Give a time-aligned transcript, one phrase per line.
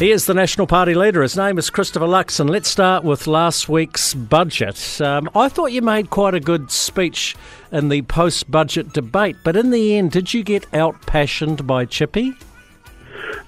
[0.00, 1.20] He is the National Party leader.
[1.20, 2.48] His name is Christopher Luxon.
[2.48, 4.98] Let's start with last week's budget.
[4.98, 7.36] Um, I thought you made quite a good speech
[7.70, 11.84] in the post budget debate, but in the end, did you get out passioned by
[11.84, 12.32] Chippy?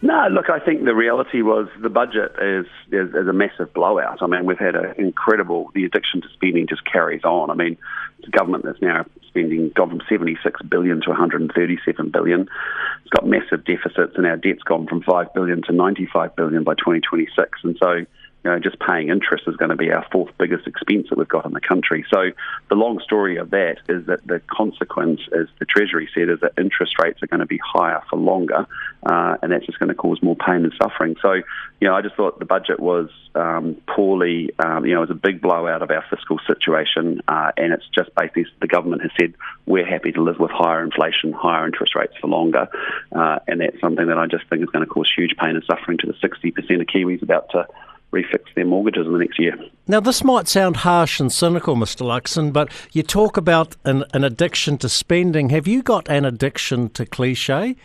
[0.05, 4.21] No, look, I think the reality was the budget is, is, is a massive blowout.
[4.21, 7.51] I mean, we've had an incredible, the addiction to spending just carries on.
[7.51, 7.79] I mean,
[8.21, 12.41] the government that's now spending gone from 76 billion to 137 billion.
[12.41, 16.75] It's got massive deficits, and our debt's gone from 5 billion to 95 billion by
[16.75, 17.61] 2026.
[17.63, 18.05] And so
[18.45, 21.29] you know, just paying interest is going to be our fourth biggest expense that we've
[21.29, 22.05] got in the country.
[22.13, 22.31] So
[22.69, 26.53] the long story of that is that the consequence, as the Treasury said, is that
[26.59, 28.67] interest rates are going to be higher for longer,
[29.05, 31.17] uh, and that's just going to cause more pain and suffering.
[31.23, 35.09] So, you know, I just thought the budget was um, poorly, um, you know, it
[35.09, 39.03] was a big blowout of our fiscal situation, uh, and it's just basically the government
[39.03, 39.35] has said
[39.67, 42.69] we're happy to live with higher inflation, higher interest rates for longer,
[43.13, 45.65] uh, and that's something that I just think is going to cause huge pain and
[45.65, 47.69] suffering to the 60% of Kiwis about to
[48.13, 49.57] refix their mortgages in the next year.
[49.89, 52.03] Now, this might sound harsh and cynical, Mr.
[52.03, 55.51] Luxon, but you talk about an, an addiction to spending.
[55.51, 57.77] Have you got an addiction to cliche?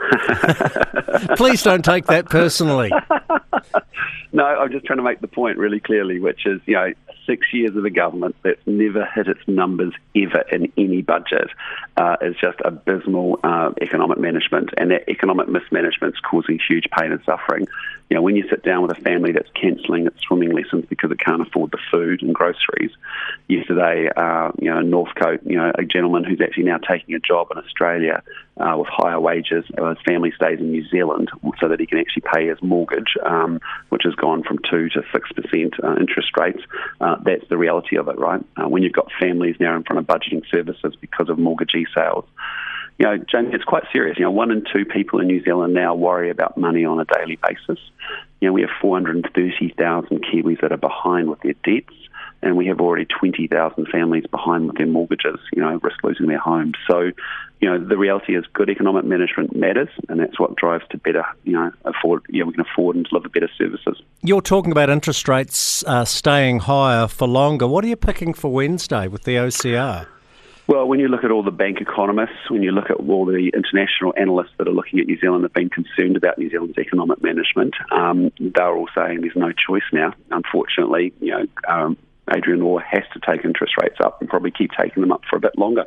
[1.36, 2.90] Please don't take that personally.
[4.32, 6.92] no, I'm just trying to make the point really clearly, which is, you know,
[7.26, 11.48] six years of a government that's never hit its numbers ever in any budget
[11.96, 17.12] uh, is just abysmal uh, economic management, and that economic mismanagement is causing huge pain
[17.12, 17.66] and suffering.
[18.10, 21.12] You know, when you sit down with a family that's cancelling its swimming lessons because
[21.12, 22.90] it can't afford the food and groceries.
[23.46, 27.48] Yesterday, uh, you know, Northcote, you know, a gentleman who's actually now taking a job
[27.52, 28.20] in Australia
[28.56, 29.64] uh, with higher wages.
[29.78, 33.14] Uh, his family stays in New Zealand so that he can actually pay his mortgage,
[33.24, 36.62] um, which has gone from two to six percent uh, interest rates.
[37.00, 38.44] Uh, that's the reality of it, right?
[38.56, 42.24] Uh, when you've got families now in front of budgeting services because of mortgagee sales.
[43.00, 44.18] You know, Jamie, it's quite serious.
[44.18, 47.06] You know, one in two people in New Zealand now worry about money on a
[47.06, 47.82] daily basis.
[48.40, 51.94] You know, we have 430,000 Kiwis that are behind with their debts
[52.42, 56.38] and we have already 20,000 families behind with their mortgages, you know, risk losing their
[56.38, 56.74] homes.
[56.86, 57.10] So,
[57.60, 61.24] you know, the reality is good economic management matters, and that's what drives to better,
[61.44, 64.00] you know, afford, you know, we can afford and deliver better services.
[64.22, 67.66] You're talking about interest rates uh, staying higher for longer.
[67.66, 70.06] What are you picking for Wednesday with the OCR?
[70.70, 73.50] Well, when you look at all the bank economists, when you look at all the
[73.52, 77.20] international analysts that are looking at New Zealand, have been concerned about New Zealand's economic
[77.20, 77.74] management.
[77.90, 80.14] Um, they're all saying there's no choice now.
[80.30, 81.96] Unfortunately, you know, um,
[82.32, 85.34] Adrian Orr has to take interest rates up and probably keep taking them up for
[85.34, 85.86] a bit longer,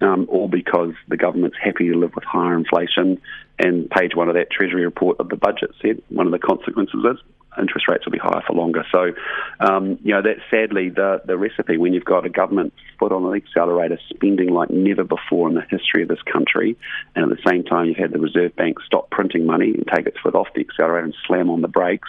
[0.00, 3.20] um, all because the government's happy to live with higher inflation.
[3.58, 7.04] And page one of that Treasury report of the budget said one of the consequences
[7.04, 7.18] is
[7.60, 8.84] interest rates will be higher for longer.
[8.90, 9.12] So,
[9.60, 13.22] um, you know, that's sadly the, the recipe when you've got a government foot on
[13.22, 16.76] the accelerator spending like never before in the history of this country,
[17.14, 20.06] and at the same time you've had the Reserve Bank stop printing money and take
[20.06, 22.08] its foot off the accelerator and slam on the brakes.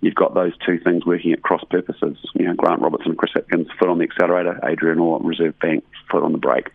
[0.00, 2.18] You've got those two things working at cross purposes.
[2.34, 6.22] You know, Grant Robertson Chris Hipkins, foot on the accelerator, Adrian Orr, Reserve Bank foot
[6.22, 6.70] on the brake.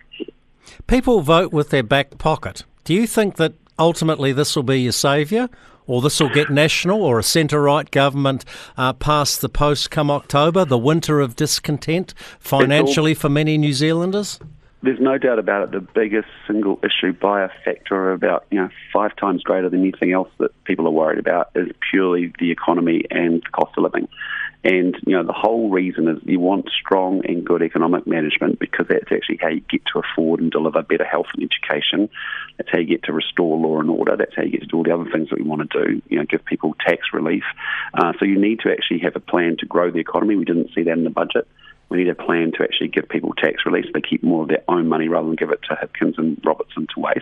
[0.88, 2.63] People vote with their back pocket.
[2.83, 5.49] Do you think that ultimately this will be your saviour?
[5.88, 8.45] or this will get national or a centre right government
[8.77, 13.73] uh, past the post come October, the winter of discontent financially all, for many New
[13.73, 14.39] Zealanders?
[14.83, 15.71] There's no doubt about it.
[15.71, 19.81] The biggest single issue by a factor of about you know five times greater than
[19.81, 24.07] anything else that people are worried about is purely the economy and cost of living.
[24.67, 28.88] And you know the whole reason is you want strong and good economic management because
[28.89, 32.09] that's actually how you get to afford and deliver better health and education.
[32.57, 34.17] That's how you get to restore law and order.
[34.17, 36.01] That's how you get to do all the other things that we want to do.
[36.09, 37.45] You know, give people tax relief.
[37.94, 40.35] Uh, so you need to actually have a plan to grow the economy.
[40.35, 41.47] We didn't see that in the budget.
[41.89, 44.49] We need a plan to actually give people tax relief so they keep more of
[44.49, 47.19] their own money rather than give it to Hipkins and Robertson to waste.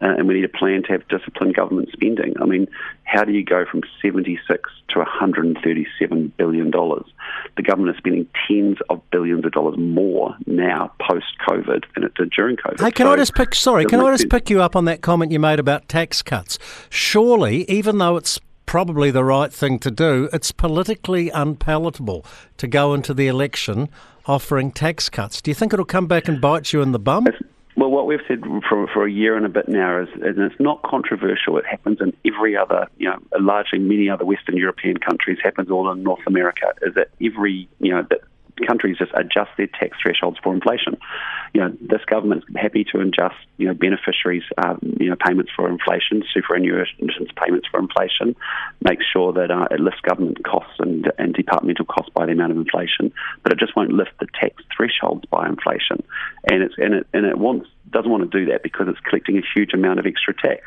[0.00, 2.34] Uh, and we need a plan to have disciplined government spending.
[2.40, 2.68] I mean,
[3.04, 7.04] how do you go from 76 to 137 billion dollars?
[7.56, 12.14] The government is spending tens of billions of dollars more now post COVID than it
[12.14, 12.80] did during COVID.
[12.80, 13.54] Hey, can so I just pick?
[13.54, 16.58] Sorry, can I just pick you up on that comment you made about tax cuts?
[16.90, 22.22] Surely, even though it's probably the right thing to do, it's politically unpalatable
[22.58, 23.88] to go into the election
[24.26, 25.40] offering tax cuts.
[25.40, 27.26] Do you think it'll come back and bite you in the bum?
[27.78, 30.60] Well, what we've said for, for a year and a bit now is, and it's
[30.60, 31.56] not controversial.
[31.56, 35.38] It happens in every other, you know, largely many other Western European countries.
[35.42, 36.66] Happens all in North America.
[36.82, 38.20] Is that every, you know, that
[38.66, 40.96] countries just adjust their tax thresholds for inflation.
[41.54, 45.68] You know, this government's happy to adjust, you know, beneficiaries, um, you know, payments for
[45.68, 48.36] inflation, superannuation payments for inflation,
[48.82, 52.52] make sure that uh, it lifts government costs and, and departmental costs by the amount
[52.52, 53.12] of inflation,
[53.42, 56.02] but it just won't lift the tax thresholds by inflation.
[56.50, 59.38] And it's and it and it wants doesn't want to do that because it's collecting
[59.38, 60.62] a huge amount of extra tax.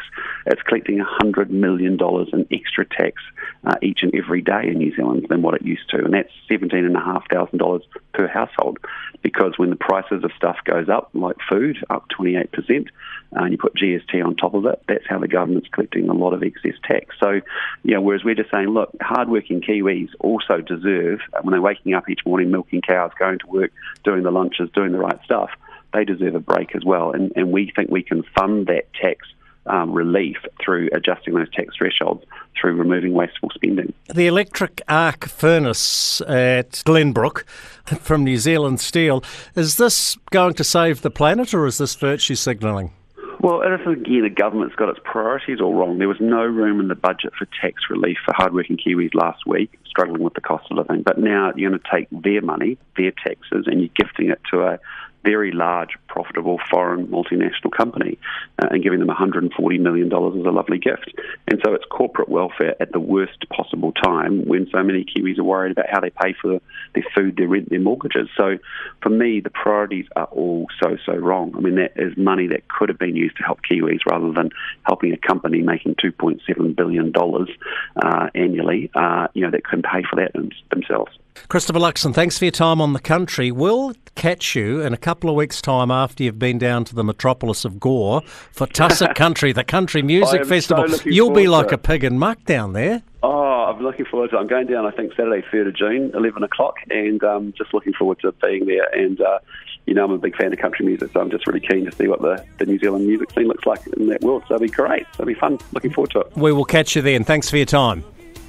[0.46, 3.22] It's collecting $100 million in extra tax
[3.66, 6.32] uh, each and every day in New Zealand than what it used to, and that's
[6.50, 7.82] $17,500
[8.14, 8.80] per household.
[9.22, 12.88] Because when the prices of stuff goes up, like food, up 28%,
[13.34, 16.14] uh, and you put GST on top of it, that's how the government's collecting a
[16.14, 17.16] lot of excess tax.
[17.22, 17.40] So,
[17.84, 21.94] you know, whereas we're just saying, look, hardworking Kiwis also deserve, uh, when they're waking
[21.94, 23.72] up each morning, milking cows, going to work,
[24.04, 25.52] doing the lunches, doing the right stuff,
[25.94, 27.12] they deserve a break as well.
[27.12, 29.28] And, and we think we can fund that tax
[29.68, 32.26] um, relief through adjusting those tax thresholds
[32.60, 33.94] through removing wasteful spending.
[34.14, 37.44] The electric arc furnace at Glenbrook
[38.00, 39.24] from New Zealand Steel,
[39.56, 42.94] is this going to save the planet or is this virtue signalling?
[43.42, 45.98] Well, it is again, the government's got its priorities all wrong.
[45.98, 49.80] There was no room in the budget for tax relief for hardworking Kiwis last week,
[49.88, 51.02] struggling with the cost of living.
[51.02, 54.62] But now you're going to take their money, their taxes, and you're gifting it to
[54.62, 54.80] a
[55.24, 58.20] very large, profitable foreign multinational company
[58.62, 61.14] uh, and giving them $140 million as a lovely gift.
[61.48, 65.44] And so it's corporate welfare at the worst possible time when so many Kiwis are
[65.44, 66.60] worried about how they pay for
[66.94, 68.28] their food, their rent, their mortgages.
[68.36, 68.58] So
[69.02, 71.54] for me, the priorities are all so, so wrong.
[71.56, 74.50] I mean, that is money that could have been used to help Kiwis rather than
[74.86, 80.18] helping a company making $2.7 billion uh, annually, uh, you know, that couldn't pay for
[80.18, 80.34] that
[80.72, 81.12] themselves.
[81.48, 83.52] Christopher Luxon, thanks for your time on the country.
[83.52, 87.04] We'll catch you in a couple of weeks' time after you've been down to the
[87.04, 88.22] metropolis of Gore
[88.52, 90.90] for Tussock Country, the country music festival.
[90.90, 93.04] So You'll be like a pig in muck down there.
[93.24, 94.40] Oh, I'm looking forward to it.
[94.40, 97.94] I'm going down, I think, Saturday, 3rd of June, 11 o'clock, and um, just looking
[97.94, 98.88] forward to being there.
[98.94, 99.40] And, uh,
[99.86, 101.92] you know, I'm a big fan of country music, so I'm just really keen to
[101.92, 104.44] see what the, the New Zealand music scene looks like in that world.
[104.48, 105.06] So it'll be great.
[105.14, 105.60] It'll be fun.
[105.72, 106.36] Looking forward to it.
[106.36, 107.24] We will catch you then.
[107.24, 108.04] Thanks for your time.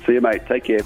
[0.06, 0.46] See you, mate.
[0.46, 0.82] Take care.